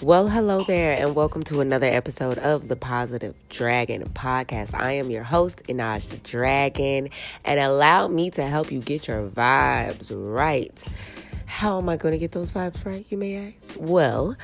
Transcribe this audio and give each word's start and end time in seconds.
Well, 0.00 0.28
hello 0.28 0.62
there, 0.62 0.92
and 0.92 1.16
welcome 1.16 1.42
to 1.44 1.60
another 1.60 1.88
episode 1.88 2.38
of 2.38 2.68
the 2.68 2.76
Positive 2.76 3.34
Dragon 3.48 4.04
podcast. 4.10 4.72
I 4.72 4.92
am 4.92 5.10
your 5.10 5.24
host, 5.24 5.64
Einaj 5.64 6.10
the 6.10 6.18
Dragon, 6.18 7.08
and 7.44 7.58
allow 7.58 8.06
me 8.06 8.30
to 8.30 8.46
help 8.46 8.70
you 8.70 8.78
get 8.78 9.08
your 9.08 9.28
vibes 9.28 10.12
right. 10.14 10.86
How 11.46 11.78
am 11.78 11.88
I 11.88 11.96
going 11.96 12.12
to 12.12 12.18
get 12.18 12.30
those 12.30 12.52
vibes 12.52 12.84
right, 12.84 13.04
you 13.08 13.18
may 13.18 13.54
ask? 13.64 13.76
Well, 13.80 14.36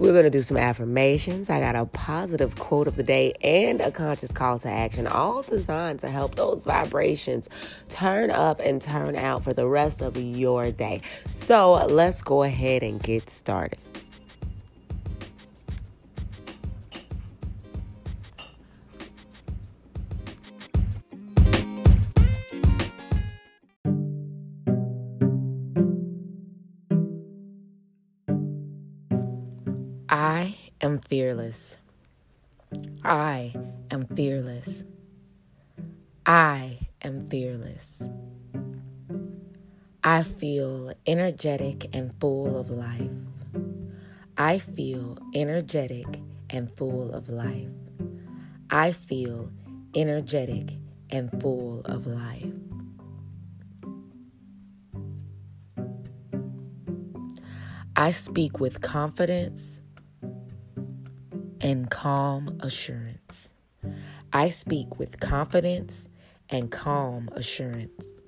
we're 0.00 0.10
going 0.10 0.24
to 0.24 0.30
do 0.30 0.42
some 0.42 0.56
affirmations. 0.56 1.50
I 1.50 1.60
got 1.60 1.76
a 1.76 1.86
positive 1.86 2.56
quote 2.58 2.88
of 2.88 2.96
the 2.96 3.04
day 3.04 3.34
and 3.42 3.80
a 3.80 3.92
conscious 3.92 4.32
call 4.32 4.58
to 4.58 4.68
action, 4.68 5.06
all 5.06 5.42
designed 5.42 6.00
to 6.00 6.10
help 6.10 6.34
those 6.34 6.64
vibrations 6.64 7.48
turn 7.88 8.32
up 8.32 8.58
and 8.58 8.82
turn 8.82 9.14
out 9.14 9.44
for 9.44 9.52
the 9.52 9.68
rest 9.68 10.02
of 10.02 10.16
your 10.16 10.72
day. 10.72 11.00
So 11.28 11.86
let's 11.86 12.24
go 12.24 12.42
ahead 12.42 12.82
and 12.82 13.00
get 13.00 13.30
started. 13.30 13.78
I 30.08 30.56
am 30.80 31.00
fearless. 31.00 31.78
I 33.02 33.52
am 33.90 34.06
fearless. 34.06 34.84
I 36.24 36.78
am 37.02 37.28
fearless. 37.28 38.04
I 40.04 40.22
feel 40.22 40.92
energetic 41.08 41.88
and 41.92 42.14
full 42.20 42.56
of 42.56 42.70
life. 42.70 43.10
I 44.38 44.60
feel 44.60 45.18
energetic 45.34 46.06
and 46.50 46.70
full 46.76 47.12
of 47.12 47.28
life. 47.28 47.66
I 48.70 48.92
feel 48.92 49.50
energetic 49.96 50.74
and 51.10 51.32
full 51.40 51.80
of 51.84 52.06
life. 52.06 52.52
I 57.96 58.12
speak 58.12 58.60
with 58.60 58.82
confidence 58.82 59.80
and 61.66 61.90
calm 61.90 62.56
assurance. 62.60 63.48
I 64.32 64.50
speak 64.50 65.00
with 65.00 65.18
confidence 65.18 66.08
and 66.48 66.70
calm 66.70 67.28
assurance. 67.32 68.20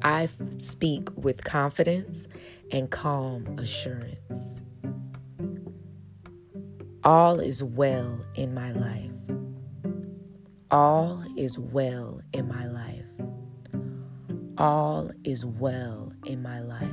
I 0.00 0.26
speak 0.56 1.10
with 1.16 1.44
confidence 1.44 2.28
and 2.72 2.90
calm 2.90 3.58
assurance. 3.58 4.56
All 7.04 7.40
is 7.40 7.62
well 7.62 8.24
in 8.34 8.54
my 8.54 8.72
life. 8.72 9.10
All 10.70 11.22
is 11.36 11.58
well 11.58 12.22
in 12.32 12.48
my 12.48 12.66
life. 12.68 13.04
All 14.56 15.10
is 15.24 15.44
well 15.44 16.10
in 16.24 16.42
my 16.42 16.60
life. 16.60 16.88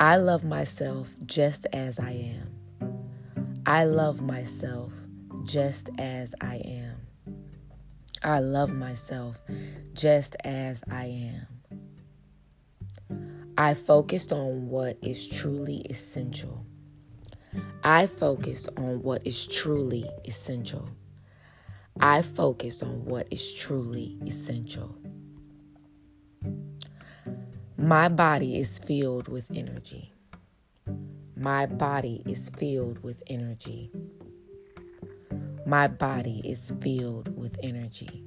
I 0.00 0.16
love 0.16 0.42
myself 0.42 1.14
just 1.26 1.64
as 1.72 2.00
I 2.00 2.10
am. 2.10 2.53
I 3.66 3.84
love 3.84 4.20
myself 4.20 4.92
just 5.46 5.88
as 5.98 6.34
I 6.42 6.56
am. 6.66 6.96
I 8.22 8.40
love 8.40 8.74
myself 8.74 9.38
just 9.94 10.36
as 10.44 10.82
I 10.90 11.06
am. 11.06 11.46
I 13.56 13.72
focused 13.72 14.32
on 14.32 14.68
what 14.68 14.98
is 15.00 15.26
truly 15.26 15.78
essential. 15.88 16.66
I 17.82 18.06
focus 18.06 18.68
on 18.76 19.02
what 19.02 19.26
is 19.26 19.46
truly 19.46 20.04
essential. 20.26 20.86
I 22.00 22.20
focus 22.20 22.82
on 22.82 23.06
what 23.06 23.28
is 23.30 23.50
truly 23.54 24.18
essential. 24.26 24.94
My 27.78 28.10
body 28.10 28.58
is 28.58 28.78
filled 28.78 29.28
with 29.28 29.50
energy. 29.54 30.13
My 31.36 31.66
body 31.66 32.22
is 32.26 32.48
filled 32.50 33.02
with 33.02 33.20
energy. 33.26 33.90
My 35.66 35.88
body 35.88 36.40
is 36.44 36.72
filled 36.80 37.36
with 37.36 37.56
energy. 37.60 38.22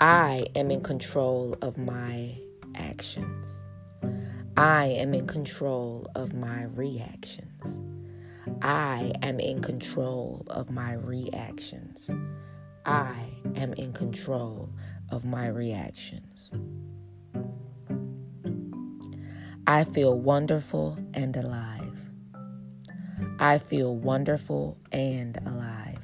I 0.00 0.46
am 0.56 0.70
in 0.70 0.80
control 0.80 1.54
of 1.60 1.76
my 1.76 2.34
actions. 2.74 3.62
I 4.56 4.86
am 4.86 5.12
in 5.12 5.26
control 5.26 6.06
of 6.14 6.32
my 6.32 6.64
reactions. 6.64 7.50
I 8.62 9.12
am 9.22 9.38
in 9.38 9.60
control 9.60 10.46
of 10.48 10.70
my 10.70 10.94
reactions. 10.94 12.08
I 12.86 13.28
am 13.54 13.74
in 13.74 13.92
control 13.92 14.70
of 15.10 15.26
my 15.26 15.48
reactions. 15.48 16.50
I 19.66 19.84
feel 19.84 20.18
wonderful 20.18 20.98
and 21.14 21.36
alive. 21.36 21.96
I 23.38 23.58
feel 23.58 23.96
wonderful 23.96 24.76
and 24.90 25.38
alive. 25.46 26.00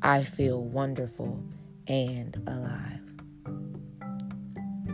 I 0.00 0.24
feel 0.24 0.64
wonderful 0.64 1.44
and 1.86 2.34
alive. 2.46 3.02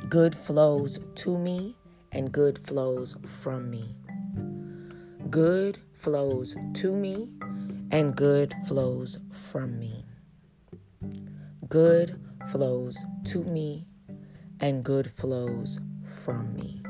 Good 0.08 0.34
flows 0.34 0.98
to 1.14 1.38
me 1.38 1.76
and 2.10 2.32
good 2.32 2.58
flows 2.66 3.16
from 3.24 3.70
me. 3.70 3.94
Good 5.30 5.78
flows 5.92 6.56
to 6.74 6.96
me 6.96 7.32
and 7.92 8.16
good 8.16 8.52
flows 8.66 9.20
from 9.30 9.78
me. 9.78 10.04
Good 11.68 12.20
flows 12.50 12.98
to 13.26 13.44
me 13.44 13.86
and 14.58 14.82
good 14.82 15.08
flows 15.12 15.78
from 16.04 16.52
me. 16.54 16.82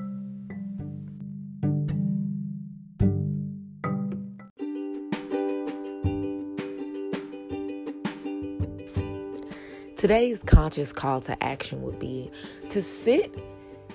Today's 10.07 10.45
conscious 10.45 10.93
call 10.93 11.21
to 11.23 11.43
action 11.43 11.83
would 11.83 11.99
be 11.99 12.31
to 12.71 12.81
sit 12.81 13.35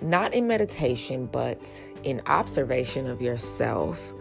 not 0.02 0.34
in 0.34 0.46
meditation, 0.46 1.26
but 1.28 1.82
in 2.04 2.22
observation 2.26 3.08
of 3.08 3.22
yourself 3.22 4.12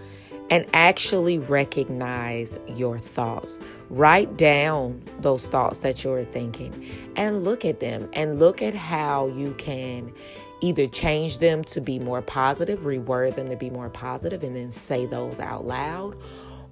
and 0.50 0.64
actually 0.72 1.38
recognize 1.40 2.60
your 2.68 2.96
thoughts. 2.96 3.58
Write 3.88 4.36
down 4.36 5.02
those 5.18 5.48
thoughts 5.48 5.80
that 5.80 6.04
you're 6.04 6.22
thinking 6.26 6.88
and 7.16 7.42
look 7.42 7.64
at 7.64 7.80
them 7.80 8.08
and 8.12 8.38
look 8.38 8.62
at 8.62 8.76
how 8.76 9.26
you 9.26 9.52
can 9.54 10.12
either 10.60 10.86
change 10.86 11.40
them 11.40 11.64
to 11.64 11.80
be 11.80 11.98
more 11.98 12.22
positive, 12.22 12.82
reword 12.82 13.34
them 13.34 13.48
to 13.48 13.56
be 13.56 13.68
more 13.68 13.90
positive, 13.90 14.44
and 14.44 14.54
then 14.54 14.70
say 14.70 15.06
those 15.06 15.40
out 15.40 15.66
loud. 15.66 16.16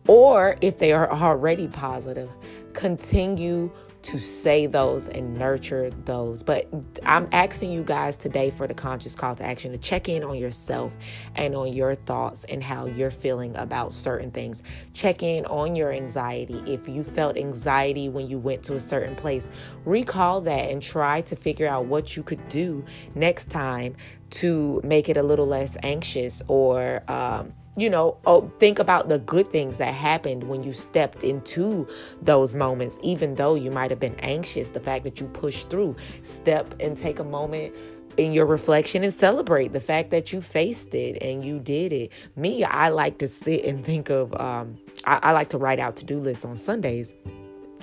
Or 0.07 0.57
if 0.61 0.79
they 0.79 0.93
are 0.93 1.11
already 1.11 1.67
positive, 1.67 2.31
continue 2.73 3.73
to 4.01 4.19
say 4.19 4.67
those 4.67 5.09
and 5.09 5.37
nurture 5.37 5.91
those. 6.05 6.43
But 6.43 6.69
I'm 7.05 7.29
asking 7.33 7.73
you 7.73 7.83
guys 7.83 8.17
today 8.17 8.51
for 8.51 8.67
the 8.67 8.75
conscious 8.75 9.15
call 9.15 9.35
to 9.37 9.45
action 9.45 9.73
to 9.73 9.79
check 9.79 10.09
in 10.09 10.23
on 10.23 10.37
yourself 10.39 10.93
and 11.35 11.55
on 11.55 11.73
your 11.73 11.95
thoughts 11.95 12.45
and 12.45 12.63
how 12.63 12.87
you're 12.87 13.11
feeling 13.11 13.57
about 13.57 13.93
certain 13.93 14.31
things. 14.31 14.63
Check 14.95 15.23
in 15.23 15.45
on 15.47 15.75
your 15.75 15.93
anxiety. 15.93 16.63
If 16.67 16.89
you 16.89 17.03
felt 17.03 17.37
anxiety 17.37 18.09
when 18.09 18.29
you 18.29 18.39
went 18.39 18.63
to 18.65 18.75
a 18.75 18.81
certain 18.81 19.17
place, 19.17 19.49
recall 19.85 20.41
that 20.43 20.71
and 20.71 20.83
try 20.83 21.21
to 21.23 21.37
figure 21.37 21.69
out 21.69 21.87
what 21.87 22.17
you 22.17 22.23
could 22.23 22.49
do 22.49 22.85
next 23.15 23.51
time 23.51 23.97
to 24.31 24.81
make 24.85 25.09
it 25.09 25.17
a 25.17 25.23
little 25.23 25.47
less 25.47 25.77
anxious 25.83 26.43
or 26.49 27.03
um, 27.09 27.53
you 27.81 27.91
know, 27.91 28.17
oh, 28.27 28.51
think 28.59 28.79
about 28.79 29.09
the 29.09 29.19
good 29.21 29.49
things 29.49 29.79
that 29.79 29.95
happened 29.95 30.45
when 30.45 30.63
you 30.63 30.73
stepped 30.73 31.23
into 31.23 31.87
those 32.23 32.55
moments, 32.55 32.99
even 33.03 33.35
though 33.37 33.55
you 33.55 33.71
might 33.71 33.91
have 33.91 34.01
been 34.01 34.17
anxious. 34.21 34.71
The 34.71 34.81
fact 34.81 35.05
that 35.05 35.21
you 35.21 35.27
pushed 35.29 35.71
through, 35.71 35.97
step 36.23 36.75
and 36.81 36.97
take 36.97 37.19
a 37.19 37.25
moment 37.25 37.75
in 38.17 38.33
your 38.33 38.47
reflection 38.47 39.05
and 39.05 39.13
celebrate 39.13 39.73
the 39.73 39.81
fact 39.81 40.11
that 40.11 40.33
you 40.33 40.43
faced 40.43 40.93
it 40.95 41.23
and 41.23 41.45
you 41.45 41.61
did 41.61 41.93
it. 41.93 42.11
Me, 42.35 42.65
I 42.65 42.89
like 42.89 43.19
to 43.19 43.29
sit 43.29 43.65
and 43.65 43.85
think 43.85 44.11
of, 44.11 44.35
um, 44.41 44.77
I, 45.07 45.21
I 45.23 45.33
like 45.33 45.51
to 45.51 45.59
write 45.59 45.79
out 45.79 45.97
to 45.97 46.05
do 46.05 46.19
lists 46.19 46.45
on 46.45 46.57
Sundays 46.57 47.15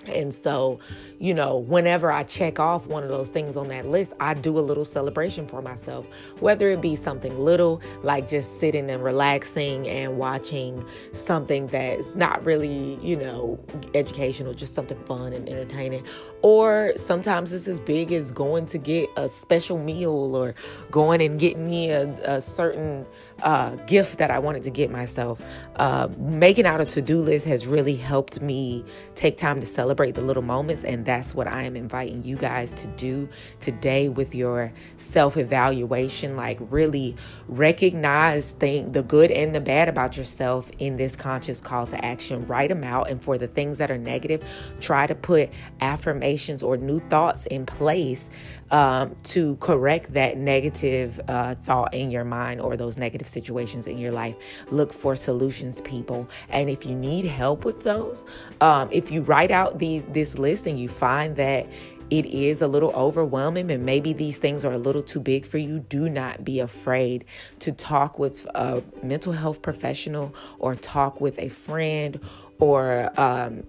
and 0.10 0.34
so, 0.34 0.80
you 1.20 1.34
know, 1.34 1.58
whenever 1.58 2.12
I 2.12 2.24
check 2.24 2.60
off 2.60 2.88
one 2.88 3.04
of 3.04 3.10
those 3.10 3.30
things 3.30 3.58
on 3.58 3.68
that 3.70 3.86
list, 3.86 4.14
I 4.20 4.34
do 4.34 4.58
a 4.58 4.62
little 4.62 4.86
celebration 4.86 5.48
for 5.48 5.62
myself, 5.62 6.06
whether 6.40 6.70
it 6.70 6.82
be 6.82 6.96
something 6.96 7.38
little 7.38 7.82
like 8.04 8.28
just 8.28 8.60
sitting 8.60 8.90
and 8.90 9.04
relaxing 9.04 9.88
and 9.88 10.18
watching 10.18 10.86
something 11.12 11.68
that's 11.68 12.16
not 12.16 12.44
really, 12.46 13.00
you 13.02 13.16
know, 13.16 13.60
educational, 13.94 14.54
just 14.54 14.76
something 14.76 15.02
fun 15.06 15.34
and 15.34 15.48
entertaining. 15.48 16.04
Or 16.42 16.94
sometimes 16.96 17.54
it's 17.54 17.68
as 17.68 17.80
big 17.80 18.12
as 18.12 18.32
going 18.32 18.66
to 18.68 18.78
get 18.78 19.10
a 19.18 19.28
special 19.28 19.78
meal 19.78 20.36
or 20.36 20.54
going 20.92 21.22
and 21.22 21.40
getting 21.40 21.66
me 21.66 21.90
a, 21.90 22.08
a 22.30 22.42
certain 22.42 23.06
uh, 23.44 23.76
gift 23.88 24.18
that 24.18 24.32
I 24.32 24.40
wanted 24.40 24.64
to 24.64 24.70
get 24.70 24.90
myself. 24.90 25.42
Uh, 25.76 26.08
making 26.18 26.66
out 26.66 26.80
a 26.80 26.86
to 26.86 27.02
do 27.02 27.22
list 27.22 27.46
has 27.46 27.68
really 27.68 27.96
helped 27.96 28.42
me 28.42 28.86
take 29.16 29.38
time 29.38 29.60
to 29.60 29.66
celebrate 29.66 30.16
the 30.16 30.22
little 30.22 30.44
moments, 30.44 30.84
and 30.84 31.06
that's 31.06 31.36
what 31.36 31.48
I 31.48 31.64
am 31.64 31.76
inviting 31.76 32.24
you 32.24 32.38
guys 32.38 32.74
to 32.74 32.88
do 32.88 33.28
today 33.60 34.10
with 34.10 34.34
your 34.34 34.72
self 34.98 35.38
evaluation. 35.38 36.36
Like, 36.36 36.60
really 36.70 37.16
recognize 37.48 38.54
the 38.54 39.06
good 39.08 39.32
and 39.32 39.54
the 39.54 39.62
bad 39.62 39.90
about 39.90 40.18
yourself 40.18 40.72
in 40.80 40.96
this 40.96 41.16
conscious 41.16 41.60
call 41.60 41.88
to 41.88 42.06
action. 42.06 42.46
Write 42.48 42.70
them 42.70 42.84
out, 42.84 43.10
and 43.10 43.22
for 43.22 43.38
the 43.38 43.48
things 43.48 43.78
that 43.80 43.92
are 43.92 43.98
negative, 43.98 44.44
try 44.80 45.08
to 45.08 45.16
put 45.16 45.50
affirmations 45.82 46.64
or 46.64 46.78
new 46.78 47.00
thoughts 47.10 47.46
in 47.48 47.66
place 47.66 48.30
um, 48.72 49.16
to 49.24 49.56
correct 49.58 50.14
that 50.14 50.38
negative 50.38 51.20
uh, 51.28 51.56
thought 51.56 51.94
in 51.94 52.12
your 52.12 52.24
mind 52.24 52.62
or 52.62 52.76
those 52.76 52.98
negative 52.98 53.25
situations 53.28 53.88
in 53.88 53.98
your 53.98 54.12
life. 54.12 54.36
Look 54.72 54.94
for 54.94 55.16
solutions, 55.16 55.82
people. 55.82 56.30
And 56.50 56.70
if 56.70 56.86
you 56.86 56.96
need 56.96 57.26
help 57.26 57.66
with 57.66 57.84
those, 57.84 58.26
um, 58.62 58.90
if 58.92 59.12
you 59.12 59.22
write 59.22 59.52
out 59.52 59.80
these 59.80 60.06
this 60.06 60.38
list 60.38 60.68
and 60.68 60.80
you 60.80 60.90
find 60.90 61.36
that 61.38 61.68
it 62.10 62.26
is 62.28 62.62
a 62.62 62.68
little 62.68 62.92
overwhelming 62.92 63.72
and 63.72 63.84
maybe 63.86 64.14
these 64.14 64.38
things 64.38 64.64
are 64.64 64.74
a 64.74 64.78
little 64.78 65.02
too 65.02 65.20
big 65.20 65.46
for 65.46 65.58
you, 65.58 65.80
do 65.80 66.08
not 66.08 66.44
be 66.44 66.60
afraid 66.60 67.26
to 67.60 67.72
talk 67.72 68.20
with 68.20 68.46
a 68.56 68.84
mental 69.02 69.34
health 69.34 69.62
professional 69.62 70.34
or 70.60 70.76
talk 70.76 71.20
with 71.20 71.40
a 71.40 71.50
friend 71.50 72.20
or 72.60 73.12
um, 73.18 73.64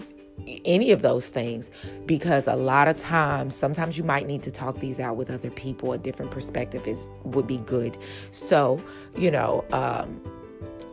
any 0.64 0.92
of 0.92 1.02
those 1.02 1.28
things 1.28 1.70
because 2.04 2.46
a 2.46 2.54
lot 2.54 2.88
of 2.88 2.96
times 2.96 3.54
sometimes 3.54 3.98
you 3.98 4.04
might 4.04 4.26
need 4.26 4.42
to 4.42 4.50
talk 4.50 4.78
these 4.78 5.00
out 5.00 5.16
with 5.16 5.30
other 5.30 5.50
people 5.50 5.92
a 5.92 5.98
different 5.98 6.30
perspective 6.30 6.86
is 6.86 7.08
would 7.24 7.46
be 7.46 7.58
good 7.58 7.96
so 8.30 8.82
you 9.16 9.30
know 9.30 9.64
um, 9.72 10.20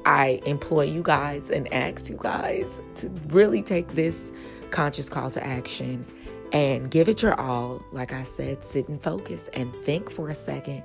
i 0.05 0.41
employ 0.45 0.83
you 0.83 1.03
guys 1.03 1.49
and 1.49 1.71
ask 1.73 2.09
you 2.09 2.17
guys 2.19 2.79
to 2.95 3.09
really 3.27 3.61
take 3.61 3.87
this 3.89 4.31
conscious 4.71 5.09
call 5.09 5.29
to 5.29 5.45
action 5.45 6.05
and 6.53 6.91
give 6.91 7.09
it 7.09 7.23
your 7.23 7.39
all. 7.39 7.83
Like 7.91 8.13
I 8.13 8.23
said, 8.23 8.63
sit 8.63 8.87
and 8.87 9.01
focus 9.01 9.49
and 9.53 9.75
think 9.77 10.11
for 10.11 10.29
a 10.29 10.35
second 10.35 10.83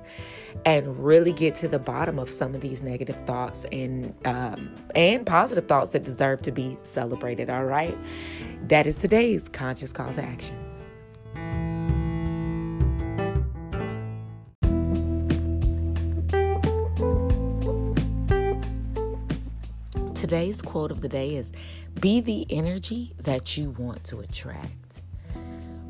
and 0.65 0.97
really 0.97 1.31
get 1.31 1.53
to 1.55 1.67
the 1.67 1.77
bottom 1.77 2.17
of 2.17 2.29
some 2.31 2.55
of 2.55 2.61
these 2.61 2.81
negative 2.81 3.15
thoughts 3.27 3.65
and 3.71 4.13
um, 4.25 4.73
and 4.95 5.25
positive 5.25 5.67
thoughts 5.67 5.91
that 5.91 6.03
deserve 6.03 6.41
to 6.41 6.51
be 6.51 6.77
celebrated. 6.81 7.49
All 7.49 7.65
right, 7.65 7.95
that 8.67 8.85
is 8.85 8.97
today's 8.97 9.49
conscious 9.49 9.91
call 9.91 10.13
to 10.13 10.21
action. 10.23 10.55
Today's 20.13 20.61
quote 20.61 20.91
of 20.91 21.01
the 21.01 21.09
day 21.09 21.35
is 21.35 21.51
Be 21.99 22.21
the 22.21 22.45
energy 22.49 23.13
that 23.23 23.57
you 23.57 23.71
want 23.71 24.03
to 24.05 24.19
attract 24.19 24.88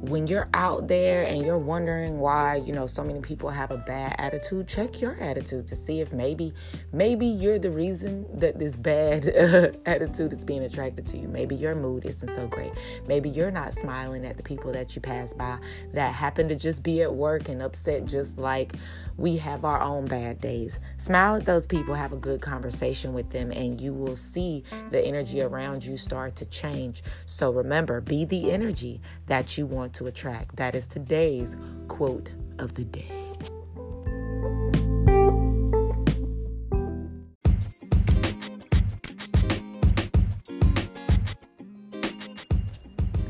when 0.02 0.28
you're 0.28 0.48
out 0.54 0.88
there 0.88 1.26
and 1.26 1.46
you're 1.46 1.58
wondering 1.58 2.20
why 2.20 2.56
you 2.56 2.72
know 2.72 2.88
so 2.88 3.04
many 3.04 3.20
people 3.20 3.50
have 3.50 3.70
a 3.70 3.78
bad 3.78 4.16
attitude 4.18 4.66
check 4.66 5.02
your 5.02 5.20
attitude 5.20 5.68
to 5.68 5.76
see 5.76 6.00
if 6.00 6.14
maybe 6.14 6.54
maybe 6.94 7.26
you're 7.26 7.60
the 7.60 7.70
reason 7.70 8.26
that 8.40 8.58
this 8.58 8.78
bad 8.78 9.28
attitude 9.86 10.32
is 10.32 10.46
being 10.46 10.64
attracted 10.64 11.06
to 11.06 11.18
you 11.18 11.28
maybe 11.28 11.54
your 11.54 11.76
mood 11.76 12.06
isn't 12.06 12.30
so 12.30 12.48
great 12.48 12.72
maybe 13.08 13.30
you're 13.30 13.52
not 13.52 13.74
smiling 13.74 14.26
at 14.26 14.38
the 14.38 14.44
people 14.44 14.72
that 14.72 14.96
you 14.96 15.02
pass 15.02 15.34
by 15.34 15.58
that 15.94 16.14
happen 16.14 16.48
to 16.48 16.56
just 16.56 16.82
be 16.82 17.02
at 17.02 17.14
work 17.14 17.50
and 17.50 17.62
upset 17.62 18.06
just 18.06 18.38
like 18.38 18.74
we 19.20 19.36
have 19.36 19.66
our 19.66 19.82
own 19.82 20.06
bad 20.06 20.40
days. 20.40 20.80
Smile 20.98 21.36
at 21.36 21.46
those 21.46 21.68
people, 21.68 21.94
have 21.94 22.14
a 22.14 22.18
good 22.18 22.40
conversation 22.40 23.14
with 23.14 23.30
them, 23.30 23.52
and 23.52 23.80
you 23.80 23.94
will 23.94 24.16
see 24.16 24.64
the 24.92 25.06
energy 25.06 25.42
around 25.42 25.84
you 25.84 25.98
start 25.98 26.38
to 26.38 26.46
change. 26.46 27.04
So 27.26 27.52
remember, 27.52 28.00
be 28.00 28.24
the 28.24 28.50
energy 28.52 29.02
that 29.26 29.58
you 29.58 29.66
want 29.66 29.89
to 29.94 30.08
attract. 30.08 30.56
That 30.56 30.76
is 30.76 30.88
today's 30.88 31.56
quote 31.88 32.32
of 32.60 32.74
the 32.76 32.86
day. 32.86 33.29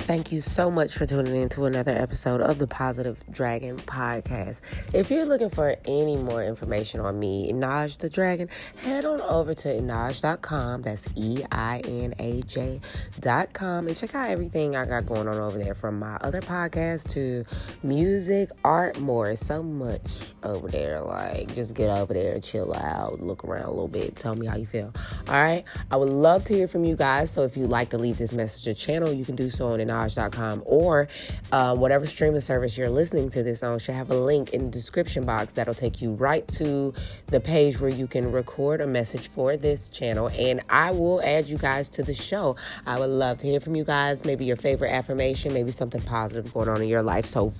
Thank 0.10 0.32
you 0.32 0.42
so 0.42 0.72
much 0.72 0.98
for 0.98 1.06
tuning 1.06 1.36
in 1.36 1.50
to 1.50 1.66
another 1.66 1.92
episode 1.92 2.42
of 2.42 2.58
the 2.58 2.66
Positive 2.66 3.24
Dragon 3.30 3.78
Podcast. 3.78 4.62
If 4.92 5.12
you're 5.12 5.24
looking 5.24 5.52
for 5.52 5.76
any 5.86 6.18
more 6.18 6.44
information 6.44 7.00
on 7.00 7.20
me, 7.20 7.54
Einaj 7.54 8.00
the 8.00 8.10
Dragon, 8.10 8.50
head 8.78 9.06
on 9.06 9.22
over 9.22 9.54
to 9.54 9.68
einaj.com. 9.68 10.82
That's 10.82 11.08
E 11.14 11.44
I 11.52 11.84
N 11.86 12.16
A 12.18 12.42
J.com 12.42 13.86
and 13.86 13.96
check 13.96 14.16
out 14.16 14.32
everything 14.32 14.76
I 14.76 14.86
got 14.88 15.06
going 15.06 15.28
on 15.28 15.38
over 15.38 15.60
there 15.60 15.76
from 15.76 16.00
my 16.00 16.16
other 16.22 16.42
podcast 16.42 17.12
to 17.12 17.46
music, 17.84 18.50
art, 18.64 19.00
more. 19.00 19.36
So 19.36 19.62
much 19.62 20.02
over 20.42 20.70
there. 20.70 21.02
Like, 21.02 21.54
just 21.54 21.76
get 21.76 21.88
over 21.88 22.16
there, 22.16 22.40
chill 22.40 22.74
out, 22.74 23.22
look 23.22 23.44
around 23.44 23.66
a 23.66 23.70
little 23.70 23.88
bit, 23.88 24.16
tell 24.16 24.34
me 24.34 24.48
how 24.48 24.58
you 24.58 24.66
feel. 24.66 24.92
All 25.28 25.40
right. 25.40 25.64
I 25.92 25.98
would 25.98 26.10
love 26.10 26.46
to 26.46 26.56
hear 26.56 26.68
from 26.68 26.84
you 26.84 26.96
guys. 26.96 27.30
So 27.30 27.44
if 27.44 27.56
you'd 27.56 27.70
like 27.70 27.90
to 27.90 28.00
leave 28.00 28.18
this 28.18 28.34
message 28.34 28.68
or 28.68 28.74
channel, 28.74 29.14
you 29.14 29.24
can 29.24 29.36
do 29.36 29.52
so 29.52 29.68
on 29.68 29.78
Einaj 29.78 29.99
minaj.com 30.00 30.63
or 30.66 31.07
uh, 31.51 31.75
whatever 31.75 32.06
streaming 32.06 32.42
service 32.42 32.78
you're 32.78 32.90
listening 32.90 33.30
to 33.30 33.44
this 33.44 33.63
on 33.63 33.80
should 33.80 33.96
have 33.96 34.10
a 34.12 34.18
link 34.18 34.54
in 34.54 34.66
the 34.66 34.72
description 34.72 35.25
box 35.25 35.54
that'll 35.54 35.74
take 35.74 36.01
you 36.01 36.13
right 36.13 36.48
to 36.48 36.94
the 37.28 37.40
page 37.40 37.80
where 37.80 37.90
you 37.90 38.07
can 38.07 38.31
record 38.31 38.81
a 38.81 38.88
message 38.88 39.30
for 39.30 39.57
this 39.57 39.90
channel 39.90 40.30
and 40.38 40.62
I 40.69 40.92
will 40.92 41.22
add 41.24 41.48
you 41.48 41.57
guys 41.57 41.90
to 41.92 42.04
the 42.04 42.13
show. 42.13 42.56
I 42.86 43.00
would 43.00 43.10
love 43.10 43.38
to 43.40 43.48
hear 43.48 43.60
from 43.60 43.75
you 43.75 43.84
guys, 43.84 44.25
maybe 44.25 44.46
your 44.46 44.56
favorite 44.56 44.92
affirmation, 44.92 45.54
maybe 45.54 45.72
something 45.72 46.01
positive 46.01 46.54
going 46.54 46.69
on 46.69 46.81
in 46.81 46.88
your 46.88 47.04
life. 47.04 47.25
So 47.25 47.54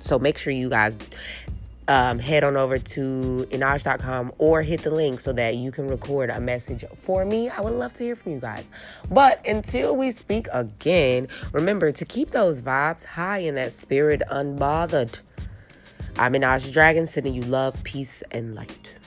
so 0.00 0.18
make 0.18 0.38
sure 0.38 0.52
you 0.52 0.70
guys 0.70 0.96
um, 1.90 2.20
head 2.20 2.44
on 2.44 2.56
over 2.56 2.78
to 2.78 3.46
einaj.com 3.50 4.32
or 4.38 4.62
hit 4.62 4.84
the 4.84 4.92
link 4.92 5.18
so 5.20 5.32
that 5.32 5.56
you 5.56 5.72
can 5.72 5.88
record 5.88 6.30
a 6.30 6.40
message 6.40 6.84
for 6.96 7.24
me. 7.24 7.48
I 7.48 7.60
would 7.60 7.72
love 7.72 7.92
to 7.94 8.04
hear 8.04 8.14
from 8.14 8.30
you 8.30 8.38
guys. 8.38 8.70
But 9.10 9.44
until 9.44 9.96
we 9.96 10.12
speak 10.12 10.46
again, 10.52 11.26
remember 11.52 11.90
to 11.90 12.04
keep 12.04 12.30
those 12.30 12.62
vibes 12.62 13.04
high 13.04 13.38
and 13.38 13.56
that 13.56 13.72
spirit 13.72 14.22
unbothered. 14.30 15.18
I'm 16.16 16.34
Einaj 16.34 16.72
Dragon, 16.72 17.06
sending 17.06 17.34
you 17.34 17.42
love, 17.42 17.82
peace, 17.82 18.22
and 18.30 18.54
light. 18.54 18.99